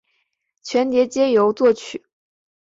[0.63, 2.03] 全碟皆由作曲。